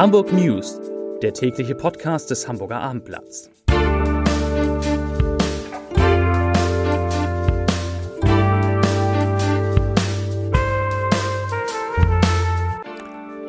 Hamburg 0.00 0.32
News, 0.32 0.80
der 1.20 1.34
tägliche 1.34 1.74
Podcast 1.74 2.30
des 2.30 2.48
Hamburger 2.48 2.80
Abendblatts. 2.80 3.50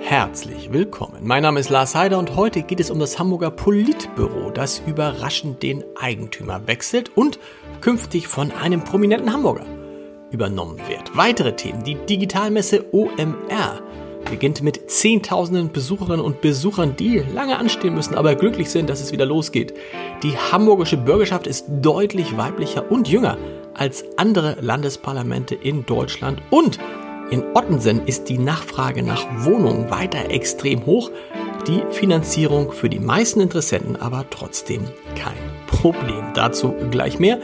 Herzlich 0.02 0.74
willkommen. 0.74 1.20
Mein 1.22 1.44
Name 1.44 1.62
ist 1.62 1.70
Lars 1.70 1.96
Heider 1.96 2.20
und 2.20 2.36
heute 2.36 2.64
geht 2.64 2.82
es 2.82 2.92
um 2.92 3.00
das 3.00 3.18
Hamburger 3.18 3.52
Politbüro, 3.52 4.50
das 4.50 4.80
überraschend 4.86 5.64
den 5.64 5.86
Eigentümer 5.96 6.68
wechselt 6.68 7.16
und 7.16 7.40
künftig 7.80 8.28
von 8.28 8.52
einem 8.52 8.84
prominenten 8.84 9.32
Hamburger 9.32 9.66
übernommen 10.32 10.80
wird. 10.90 11.16
Weitere 11.16 11.56
Themen, 11.56 11.86
die 11.86 11.96
Digitalmesse 11.96 12.94
OMR 12.94 13.82
beginnt 14.32 14.64
mit 14.64 14.90
Zehntausenden 14.90 15.72
Besucherinnen 15.72 16.26
und 16.26 16.42
Besuchern, 16.42 16.96
die 16.96 17.22
lange 17.36 17.60
anstehen 17.60 17.94
müssen, 17.94 18.16
aber 18.16 18.34
glücklich 18.34 18.72
sind, 18.72 18.90
dass 18.90 19.02
es 19.02 19.12
wieder 19.12 19.28
losgeht. 19.28 19.76
Die 20.24 20.36
hamburgische 20.36 20.98
Bürgerschaft 20.98 21.46
ist 21.46 21.66
deutlich 21.70 22.38
weiblicher 22.38 22.90
und 22.90 23.08
jünger 23.08 23.38
als 23.76 24.06
andere 24.18 24.58
Landesparlamente 24.62 25.54
in 25.54 25.86
Deutschland 25.86 26.42
und 26.50 26.80
in 27.30 27.44
Ottensen 27.54 28.06
ist 28.08 28.28
die 28.30 28.38
Nachfrage 28.38 29.04
nach 29.04 29.46
Wohnungen 29.46 29.90
weiter 29.90 30.32
extrem 30.32 30.86
hoch, 30.86 31.12
die 31.68 31.82
Finanzierung 31.92 32.72
für 32.72 32.90
die 32.90 33.00
meisten 33.00 33.40
Interessenten 33.40 33.96
aber 33.96 34.26
trotzdem 34.30 34.86
kein 35.16 35.38
Problem. 35.68 36.24
Dazu 36.34 36.74
gleich 36.90 37.20
mehr. 37.20 37.40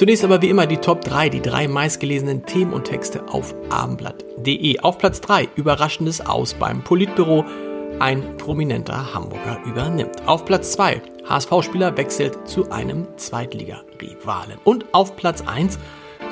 Zunächst 0.00 0.24
aber 0.24 0.40
wie 0.40 0.48
immer 0.48 0.66
die 0.66 0.78
Top 0.78 1.02
3, 1.02 1.28
die 1.28 1.42
drei 1.42 1.68
meistgelesenen 1.68 2.46
Themen 2.46 2.72
und 2.72 2.84
Texte 2.84 3.28
auf 3.28 3.54
abendblatt.de. 3.68 4.80
Auf 4.80 4.96
Platz 4.96 5.20
3 5.20 5.50
überraschendes 5.56 6.24
Aus 6.24 6.54
beim 6.54 6.82
Politbüro. 6.82 7.44
Ein 7.98 8.38
prominenter 8.38 9.12
Hamburger 9.12 9.60
übernimmt. 9.66 10.26
Auf 10.26 10.46
Platz 10.46 10.72
2 10.72 11.02
HSV-Spieler 11.28 11.98
wechselt 11.98 12.48
zu 12.48 12.70
einem 12.70 13.08
Zweitliga-Rivalen. 13.18 14.56
Und 14.64 14.86
auf 14.92 15.16
Platz 15.16 15.42
1 15.46 15.78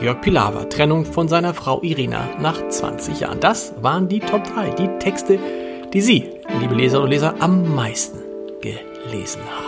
Jörg 0.00 0.22
Pilawa, 0.22 0.64
Trennung 0.64 1.05
von 1.05 1.28
seiner 1.28 1.52
Frau 1.52 1.83
Irina 1.83 2.27
nach 2.41 2.70
20 2.70 3.20
Jahren. 3.20 3.41
Das 3.41 3.74
waren 3.83 4.08
die 4.08 4.20
Top 4.20 4.44
3, 4.44 4.70
die 4.77 4.98
Texte, 4.98 5.39
die 5.92 6.00
Sie, 6.00 6.24
liebe 6.58 6.74
Leserinnen 6.74 7.05
und 7.05 7.11
Leser, 7.11 7.34
am 7.39 7.74
meisten 7.74 8.19
gelesen 8.62 9.42
haben. 9.42 9.67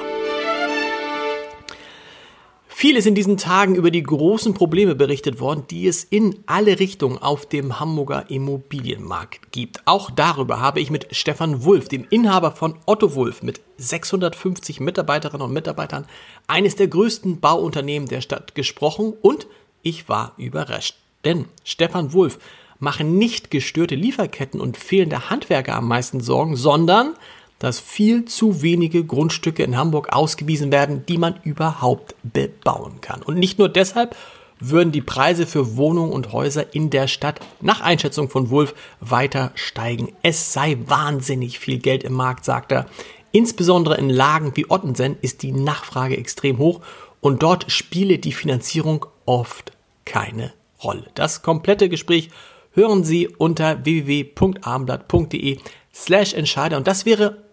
Viel 2.81 2.97
ist 2.97 3.07
in 3.07 3.15
diesen 3.15 3.37
Tagen 3.37 3.75
über 3.75 3.91
die 3.91 4.03
großen 4.03 4.55
Probleme 4.55 4.95
berichtet 4.95 5.39
worden, 5.39 5.65
die 5.69 5.87
es 5.87 6.03
in 6.03 6.37
alle 6.47 6.81
Richtungen 6.81 7.19
auf 7.19 7.45
dem 7.45 7.79
Hamburger 7.79 8.31
Immobilienmarkt 8.31 9.53
gibt. 9.53 9.83
Auch 9.85 10.11
darüber 10.11 10.61
habe 10.61 10.81
ich 10.81 10.91
mit 10.91 11.15
Stefan 11.15 11.63
Wulff, 11.67 11.91
dem 11.91 12.07
Inhaber 12.09 12.53
von 12.53 12.77
Otto 12.87 13.15
Wulff, 13.15 13.43
mit 13.43 13.61
650 13.77 14.81
Mitarbeiterinnen 14.81 15.47
und 15.47 15.53
Mitarbeitern, 15.53 16.07
eines 16.47 16.75
der 16.75 16.89
größten 16.89 17.41
Bauunternehmen 17.41 18.09
der 18.09 18.23
Stadt, 18.23 18.55
gesprochen 18.55 19.13
und 19.21 19.47
ich 19.83 20.09
war 20.09 20.33
überrascht. 20.39 20.97
Denn 21.27 21.45
Stefan 21.65 22.15
Wulff 22.15 22.39
machen 22.79 23.19
nicht 23.19 23.51
gestörte 23.51 23.95
Lieferketten 23.95 24.59
und 24.59 24.79
fehlende 24.79 25.29
Handwerker 25.29 25.75
am 25.77 25.87
meisten 25.87 26.21
Sorgen, 26.21 26.57
sondern 26.57 27.13
dass 27.61 27.79
viel 27.79 28.25
zu 28.25 28.63
wenige 28.63 29.05
Grundstücke 29.05 29.63
in 29.63 29.77
Hamburg 29.77 30.13
ausgewiesen 30.13 30.73
werden, 30.73 31.07
die 31.07 31.19
man 31.19 31.39
überhaupt 31.45 32.17
bebauen 32.25 33.01
kann. 33.01 33.23
Und 33.23 33.39
nicht 33.39 33.61
nur 33.61 33.69
deshalb 33.69 34.17
würden 34.59 34.93
die 34.93 35.03
Preise 35.03 35.47
für 35.47 35.77
Wohnungen 35.77 36.13
und 36.13 36.33
Häuser 36.33 36.75
in 36.75 36.91
der 36.91 37.07
Stadt 37.07 37.41
nach 37.61 37.81
Einschätzung 37.81 38.29
von 38.29 38.51
Wulff 38.51 38.75
weiter 39.01 39.53
steigen. 39.55 40.13
Es 40.23 40.53
sei 40.53 40.79
wahnsinnig 40.87 41.59
viel 41.59 41.79
Geld 41.79 42.03
im 42.03 42.15
Markt, 42.15 42.45
sagt 42.45 42.73
er. 42.73 42.87
Insbesondere 43.33 43.97
in 43.97 44.11
Lagen 44.11 44.57
wie 44.57 44.69
Ottensen 44.69 45.17
ist 45.21 45.43
die 45.43 45.53
Nachfrage 45.53 46.17
extrem 46.17 46.59
hoch 46.59 46.81
und 47.21 47.43
dort 47.43 47.71
spiele 47.71 48.19
die 48.19 48.33
Finanzierung 48.33 49.07
oft 49.25 49.73
keine 50.05 50.53
Rolle. 50.83 51.07
Das 51.15 51.43
komplette 51.43 51.89
Gespräch 51.89 52.31
hören 52.73 53.05
Sie 53.05 53.29
unter 53.29 53.85
www.abendblatt.de 53.85 55.59
slash 55.95 56.35
Entscheider 56.35 56.77
und 56.77 56.87
das 56.87 57.07
wäre 57.07 57.50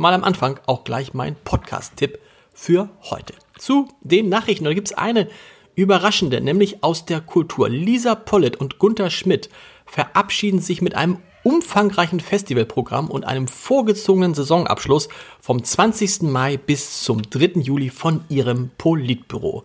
mal 0.00 0.14
am 0.14 0.24
Anfang 0.24 0.58
auch 0.64 0.82
gleich 0.82 1.12
mein 1.12 1.36
Podcast-Tipp 1.44 2.18
für 2.54 2.88
heute. 3.10 3.34
Zu 3.58 3.86
den 4.00 4.30
Nachrichten. 4.30 4.64
Da 4.64 4.72
gibt 4.72 4.88
es 4.88 4.96
eine 4.96 5.28
überraschende, 5.74 6.40
nämlich 6.40 6.82
aus 6.82 7.04
der 7.04 7.20
Kultur. 7.20 7.68
Lisa 7.68 8.14
Pollitt 8.14 8.56
und 8.56 8.78
Gunther 8.78 9.10
Schmidt 9.10 9.50
verabschieden 9.84 10.60
sich 10.60 10.80
mit 10.80 10.94
einem 10.94 11.18
umfangreichen 11.42 12.20
Festivalprogramm 12.20 13.10
und 13.10 13.26
einem 13.26 13.46
vorgezogenen 13.46 14.32
Saisonabschluss 14.32 15.10
vom 15.38 15.62
20. 15.62 16.22
Mai 16.22 16.56
bis 16.56 17.02
zum 17.02 17.20
3. 17.20 17.60
Juli 17.60 17.90
von 17.90 18.24
ihrem 18.30 18.70
Politbüro. 18.78 19.64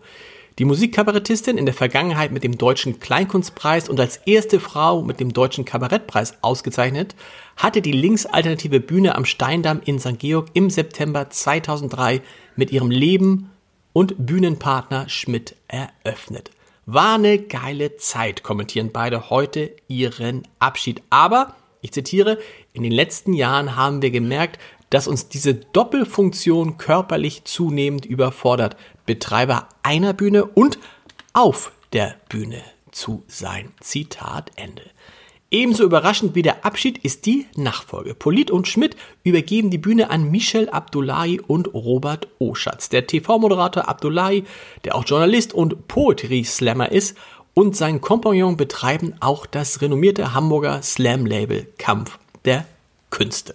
Die 0.58 0.64
Musikkabarettistin 0.64 1.58
in 1.58 1.66
der 1.66 1.74
Vergangenheit 1.74 2.32
mit 2.32 2.42
dem 2.42 2.56
Deutschen 2.56 2.98
Kleinkunstpreis 2.98 3.90
und 3.90 4.00
als 4.00 4.16
erste 4.24 4.58
Frau 4.58 5.02
mit 5.02 5.20
dem 5.20 5.34
Deutschen 5.34 5.66
Kabarettpreis 5.66 6.42
ausgezeichnet, 6.42 7.14
hatte 7.58 7.82
die 7.82 7.92
linksalternative 7.92 8.80
Bühne 8.80 9.16
am 9.16 9.26
Steindamm 9.26 9.82
in 9.84 9.98
St. 9.98 10.18
Georg 10.18 10.48
im 10.54 10.70
September 10.70 11.28
2003 11.28 12.22
mit 12.56 12.72
ihrem 12.72 12.90
Leben 12.90 13.50
und 13.92 14.14
Bühnenpartner 14.16 15.10
Schmidt 15.10 15.56
eröffnet. 15.68 16.50
War 16.86 17.16
eine 17.16 17.38
geile 17.38 17.98
Zeit, 17.98 18.42
kommentieren 18.42 18.92
beide 18.94 19.28
heute 19.28 19.72
ihren 19.88 20.48
Abschied. 20.58 21.02
Aber, 21.10 21.54
ich 21.82 21.92
zitiere, 21.92 22.38
in 22.72 22.82
den 22.82 22.92
letzten 22.92 23.34
Jahren 23.34 23.76
haben 23.76 24.00
wir 24.00 24.10
gemerkt, 24.10 24.58
dass 24.90 25.08
uns 25.08 25.28
diese 25.28 25.54
Doppelfunktion 25.54 26.78
körperlich 26.78 27.44
zunehmend 27.44 28.06
überfordert. 28.06 28.76
Betreiber 29.04 29.68
einer 29.82 30.12
Bühne 30.12 30.44
und 30.44 30.78
auf 31.32 31.72
der 31.92 32.16
Bühne 32.28 32.62
zu 32.92 33.22
sein. 33.28 33.72
Zitat 33.80 34.50
Ende. 34.56 34.82
Ebenso 35.50 35.84
überraschend 35.84 36.34
wie 36.34 36.42
der 36.42 36.64
Abschied 36.64 36.98
ist 36.98 37.24
die 37.24 37.46
Nachfolge. 37.56 38.14
Polit 38.14 38.50
und 38.50 38.66
Schmidt 38.66 38.96
übergeben 39.22 39.70
die 39.70 39.78
Bühne 39.78 40.10
an 40.10 40.30
Michel 40.30 40.68
Abdullahi 40.68 41.40
und 41.40 41.72
Robert 41.72 42.26
Oschatz. 42.40 42.88
Der 42.88 43.06
TV-Moderator 43.06 43.88
Abdullahi, 43.88 44.44
der 44.84 44.96
auch 44.96 45.04
Journalist 45.06 45.54
und 45.54 45.86
Poetry 45.86 46.42
Slammer 46.42 46.90
ist, 46.90 47.16
und 47.54 47.76
sein 47.76 48.00
Kompagnon 48.00 48.56
betreiben 48.56 49.14
auch 49.20 49.46
das 49.46 49.80
renommierte 49.80 50.34
Hamburger 50.34 50.82
Slam-Label 50.82 51.66
Kampf 51.78 52.18
der 52.44 52.66
Künste. 53.10 53.54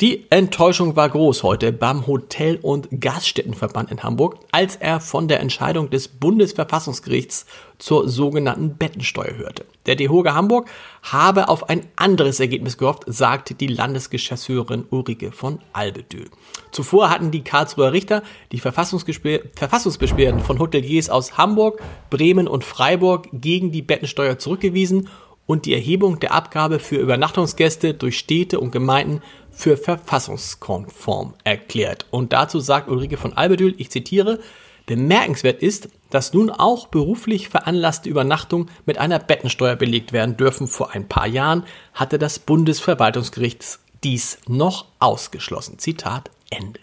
Die 0.00 0.26
Enttäuschung 0.30 0.96
war 0.96 1.08
groß 1.08 1.44
heute 1.44 1.72
beim 1.72 2.08
Hotel- 2.08 2.58
und 2.60 2.88
Gaststättenverband 3.00 3.92
in 3.92 4.02
Hamburg, 4.02 4.38
als 4.50 4.74
er 4.74 4.98
von 4.98 5.28
der 5.28 5.38
Entscheidung 5.38 5.88
des 5.88 6.08
Bundesverfassungsgerichts 6.08 7.46
zur 7.78 8.08
sogenannten 8.08 8.76
Bettensteuer 8.76 9.36
hörte. 9.36 9.64
Der 9.86 9.94
DEHOGA 9.94 10.34
Hamburg 10.34 10.68
habe 11.02 11.48
auf 11.48 11.68
ein 11.68 11.86
anderes 11.94 12.40
Ergebnis 12.40 12.76
gehofft, 12.76 13.04
sagte 13.06 13.54
die 13.54 13.68
Landesgeschäftsführerin 13.68 14.84
Ulrike 14.90 15.30
von 15.30 15.60
Albedül. 15.72 16.28
Zuvor 16.72 17.08
hatten 17.08 17.30
die 17.30 17.44
Karlsruher 17.44 17.92
Richter 17.92 18.24
die 18.50 18.58
Verfassungsbeschwerden 18.58 20.40
von 20.40 20.58
Hoteliers 20.58 21.08
aus 21.08 21.38
Hamburg, 21.38 21.80
Bremen 22.10 22.48
und 22.48 22.64
Freiburg 22.64 23.28
gegen 23.32 23.70
die 23.70 23.82
Bettensteuer 23.82 24.40
zurückgewiesen 24.40 25.08
und 25.46 25.66
die 25.66 25.74
Erhebung 25.74 26.20
der 26.20 26.32
Abgabe 26.32 26.78
für 26.78 26.96
Übernachtungsgäste 26.96 27.94
durch 27.94 28.18
Städte 28.18 28.60
und 28.60 28.70
Gemeinden 28.70 29.20
für 29.54 29.76
verfassungskonform 29.76 31.34
erklärt. 31.44 32.06
Und 32.10 32.32
dazu 32.32 32.60
sagt 32.60 32.88
Ulrike 32.88 33.16
von 33.16 33.32
Albedül, 33.32 33.74
ich 33.78 33.90
zitiere, 33.90 34.40
Bemerkenswert 34.86 35.62
ist, 35.62 35.88
dass 36.10 36.34
nun 36.34 36.50
auch 36.50 36.88
beruflich 36.88 37.48
veranlasste 37.48 38.08
Übernachtungen 38.08 38.70
mit 38.84 38.98
einer 38.98 39.18
Bettensteuer 39.18 39.76
belegt 39.76 40.12
werden 40.12 40.36
dürfen. 40.36 40.66
Vor 40.66 40.92
ein 40.92 41.08
paar 41.08 41.26
Jahren 41.26 41.64
hatte 41.94 42.18
das 42.18 42.38
Bundesverwaltungsgericht 42.38 43.78
dies 44.02 44.38
noch 44.46 44.84
ausgeschlossen. 44.98 45.78
Zitat 45.78 46.30
Ende. 46.50 46.80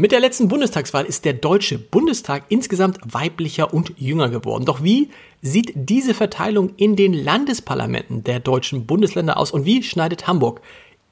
Mit 0.00 0.12
der 0.12 0.20
letzten 0.20 0.46
Bundestagswahl 0.46 1.06
ist 1.06 1.24
der 1.24 1.32
Deutsche 1.32 1.76
Bundestag 1.76 2.44
insgesamt 2.50 3.00
weiblicher 3.02 3.74
und 3.74 3.94
jünger 3.96 4.28
geworden. 4.28 4.64
Doch 4.64 4.80
wie 4.80 5.10
sieht 5.42 5.72
diese 5.74 6.14
Verteilung 6.14 6.72
in 6.76 6.94
den 6.94 7.12
Landesparlamenten 7.12 8.22
der 8.22 8.38
deutschen 8.38 8.86
Bundesländer 8.86 9.36
aus 9.36 9.50
und 9.50 9.64
wie 9.64 9.82
schneidet 9.82 10.28
Hamburg 10.28 10.60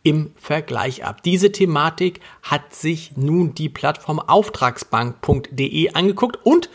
im 0.06 0.30
Vergleich 0.36 1.04
ab? 1.04 1.24
Diese 1.24 1.50
Thematik 1.50 2.20
hat 2.44 2.72
sich 2.72 3.16
nun 3.16 3.54
die 3.54 3.68
Plattform 3.68 4.20
auftragsbank.de 4.20 5.90
angeguckt 5.94 6.38
und 6.44 6.70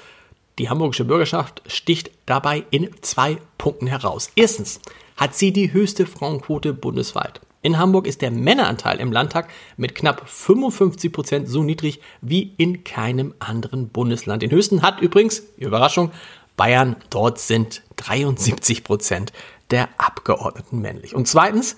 die 0.60 0.69
hamburgische 0.69 1.06
Bürgerschaft 1.06 1.62
sticht 1.66 2.12
dabei 2.25 2.66
in 2.72 2.89
zwei 3.00 3.38
Punkten 3.57 3.88
heraus. 3.88 4.30
Erstens 4.36 4.81
hat 5.16 5.33
sie 5.33 5.54
die 5.54 5.72
höchste 5.72 6.06
Frauenquote 6.06 6.74
bundesweit. 6.74 7.39
In 7.62 7.78
Hamburg 7.78 8.06
ist 8.06 8.22
der 8.22 8.31
Männeranteil 8.31 9.00
im 9.00 9.13
Landtag 9.13 9.50
mit 9.78 9.95
knapp 9.95 10.28
55 10.28 11.13
Prozent 11.13 11.48
so 11.48 11.63
niedrig 11.63 12.01
wie 12.19 12.54
in 12.57 12.83
keinem 12.83 13.33
anderen 13.39 13.88
Bundesland. 13.88 14.42
Den 14.42 14.51
höchsten 14.51 14.81
hat 14.81 15.00
übrigens, 15.00 15.44
Überraschung, 15.56 16.12
Bayern. 16.57 16.98
Dort 17.10 17.39
sind 17.39 17.81
73 17.95 18.83
Prozent 18.83 19.31
der 19.69 19.88
Abgeordneten 19.98 20.81
männlich. 20.81 21.16
Und 21.16 21.28
zweitens, 21.28 21.78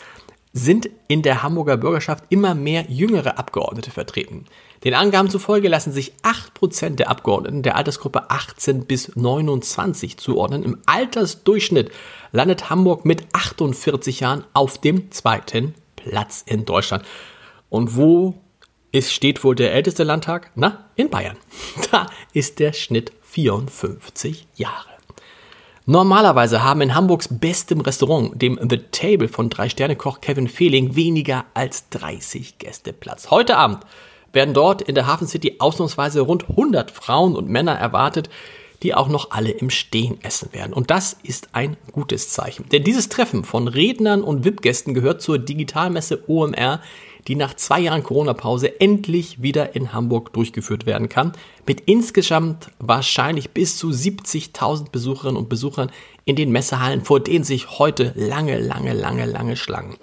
sind 0.54 0.90
in 1.08 1.24
der 1.24 1.42
Hamburger 1.42 1.78
Bürgerschaft 1.78 2.26
immer 2.30 2.54
mehr 2.54 2.86
jüngere 2.88 3.40
Abgeordnete 3.40 3.90
vertreten. 3.90 4.46
Den 4.84 4.94
Angaben 4.94 5.30
zufolge 5.30 5.68
lassen 5.68 5.92
sich 5.92 6.14
8% 6.22 6.96
der 6.96 7.10
Abgeordneten 7.10 7.64
der 7.64 7.76
Altersgruppe 7.76 8.30
18 8.30 8.86
bis 8.86 9.16
29 9.16 10.18
zuordnen. 10.18 10.64
Im 10.64 10.78
Altersdurchschnitt 10.86 11.92
landet 12.32 12.70
Hamburg 12.70 13.04
mit 13.04 13.26
48 13.34 14.20
Jahren 14.20 14.44
auf 14.54 14.78
dem 14.78 15.12
zweiten 15.12 15.74
Platz 15.96 16.44
in 16.46 16.66
Deutschland. 16.66 17.04
Und 17.70 17.96
wo 17.96 18.36
ist, 18.92 19.12
steht 19.12 19.44
wohl 19.44 19.56
der 19.56 19.74
älteste 19.74 20.04
Landtag? 20.04 20.52
Na, 20.56 20.86
in 20.96 21.10
Bayern. 21.10 21.38
Da 21.92 22.08
ist 22.34 22.60
der 22.60 22.74
Schnitt 22.74 23.12
54 23.24 24.48
Jahre. 24.56 24.93
Normalerweise 25.86 26.64
haben 26.64 26.80
in 26.80 26.96
Hamburgs 26.96 27.28
bestem 27.28 27.82
Restaurant, 27.82 28.42
dem 28.42 28.58
The 28.70 28.78
Table 28.92 29.28
von 29.28 29.50
Drei-Sterne-Koch 29.50 30.22
Kevin 30.22 30.48
Fehling, 30.48 30.96
weniger 30.96 31.44
als 31.54 31.90
30 31.90 32.58
Gäste 32.58 32.94
Platz. 32.94 33.32
Heute 33.32 33.58
Abend 33.58 33.80
werden 34.32 34.54
dort 34.54 34.82
in 34.82 34.96
der 34.96 35.08
Hafen 35.08 35.28
City 35.28 35.58
ausnahmsweise 35.60 36.22
rund 36.22 36.50
100 36.50 36.90
Frauen 36.90 37.36
und 37.36 37.50
Männer 37.50 37.74
erwartet, 37.74 38.30
die 38.82 38.96
auch 38.96 39.10
noch 39.10 39.32
alle 39.32 39.52
im 39.52 39.70
Stehen 39.70 40.24
essen 40.24 40.54
werden. 40.54 40.72
Und 40.72 40.90
das 40.90 41.18
ist 41.22 41.50
ein 41.52 41.76
gutes 41.92 42.30
Zeichen. 42.30 42.70
Denn 42.70 42.86
dieses 42.86 43.10
Treffen 43.10 43.44
von 43.44 43.68
Rednern 43.68 44.22
und 44.22 44.46
VIP-Gästen 44.46 44.94
gehört 44.94 45.22
zur 45.22 45.38
Digitalmesse 45.38 46.24
OMR, 46.30 46.80
die 47.28 47.36
nach 47.36 47.56
zwei 47.56 47.80
Jahren 47.80 48.04
Corona-Pause 48.04 48.82
endlich 48.82 49.42
wieder 49.42 49.76
in 49.76 49.94
Hamburg 49.94 50.34
durchgeführt 50.34 50.86
werden 50.86 51.10
kann, 51.10 51.34
mit 51.66 51.82
insgesamt 51.82 52.70
wahrscheinlich 52.80 53.52
bis 53.52 53.78
zu 53.78 53.90
70.000 53.90 54.92
Besucherinnen 54.92 55.38
und 55.38 55.50
Besuchern 55.50 55.92
in 56.26 56.36
den 56.36 56.52
Messehallen, 56.52 57.04
vor 57.04 57.20
denen 57.20 57.44
sich 57.44 57.80
heute 57.80 58.14
lange, 58.16 58.60
lange, 58.60 58.94
lange, 58.94 59.26
lange 59.26 59.56
Schlangen 59.56 59.96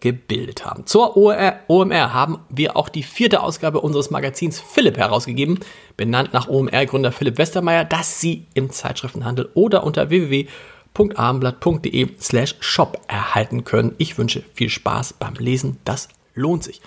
gebildet 0.00 0.64
haben. 0.64 0.86
Zur 0.86 1.16
OMR 1.16 2.12
haben 2.12 2.38
wir 2.48 2.76
auch 2.76 2.88
die 2.88 3.02
vierte 3.02 3.42
Ausgabe 3.42 3.80
unseres 3.80 4.10
Magazins 4.10 4.60
Philipp 4.60 4.98
herausgegeben, 4.98 5.58
benannt 5.96 6.32
nach 6.32 6.48
OMR-Gründer 6.48 7.10
Philipp 7.12 7.38
Westermeier, 7.38 7.84
das 7.84 8.20
Sie 8.20 8.46
im 8.54 8.70
Zeitschriftenhandel 8.70 9.50
oder 9.54 9.84
unter 9.84 10.10
www.abendblatt.de 10.10 12.08
slash 12.20 12.56
shop 12.60 13.00
erhalten 13.08 13.64
können. 13.64 13.94
Ich 13.98 14.18
wünsche 14.18 14.44
viel 14.54 14.68
Spaß 14.68 15.14
beim 15.14 15.34
Lesen. 15.34 15.78
Das 15.84 16.08
lohnt 16.36 16.62
sich. 16.62 16.80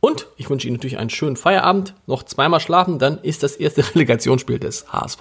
Und 0.00 0.26
ich 0.36 0.48
wünsche 0.48 0.68
Ihnen 0.68 0.76
natürlich 0.76 0.98
einen 0.98 1.10
schönen 1.10 1.36
Feierabend. 1.36 1.94
Noch 2.06 2.22
zweimal 2.22 2.60
schlafen, 2.60 2.98
dann 2.98 3.18
ist 3.18 3.42
das 3.42 3.56
erste 3.56 3.82
Relegationsspiel 3.94 4.58
des 4.58 4.92
HSV 4.92 5.20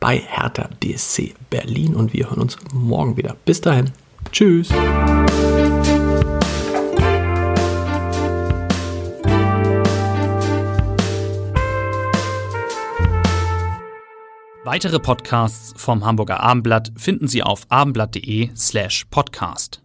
bei 0.00 0.16
Hertha 0.18 0.68
BSC 0.80 1.34
Berlin 1.48 1.94
und 1.94 2.12
wir 2.12 2.28
hören 2.28 2.40
uns 2.40 2.58
morgen 2.74 3.16
wieder. 3.16 3.36
Bis 3.44 3.60
dahin. 3.60 3.90
Tschüss. 4.32 4.68
Weitere 14.64 15.00
Podcasts 15.00 15.74
vom 15.76 16.04
Hamburger 16.04 16.40
Abendblatt 16.40 16.92
finden 16.96 17.26
Sie 17.28 17.42
auf 17.42 17.66
abendblatt.de 17.68 18.50
slash 18.56 19.06
podcast. 19.10 19.82